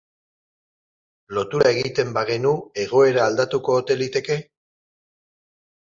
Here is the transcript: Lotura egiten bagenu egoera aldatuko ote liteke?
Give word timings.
Lotura 1.39 1.67
egiten 1.75 2.17
bagenu 2.17 2.55
egoera 2.87 3.23
aldatuko 3.29 3.79
ote 3.85 4.03
liteke? 4.05 4.43